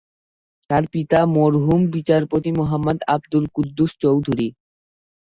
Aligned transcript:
তার 0.69 0.83
পিতা 0.93 1.19
মরহুম 1.35 1.81
বিচারপতি 1.93 2.49
মোহাম্মদ 2.51 2.97
আবদুল 3.07 3.45
কুদ্দুস 3.55 3.91
চৌধুরী। 4.03 4.47